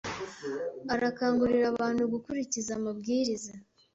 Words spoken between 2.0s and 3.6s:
gukurikiza amabwiriza